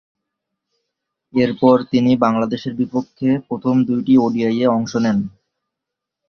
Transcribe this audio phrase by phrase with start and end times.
[1.33, 5.17] এরপর তিনি বাংলাদেশের বিপক্ষে প্রথম দুইটি ওডিআইয়ে অংশ নেন।